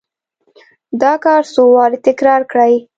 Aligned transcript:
دا 1.01 1.13
کار 1.25 1.41
څو 1.53 1.61
واره 1.75 1.97
تکرار 2.05 2.41
کړئ. 2.51 2.73